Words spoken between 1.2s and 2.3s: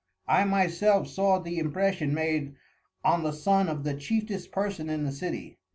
the Impression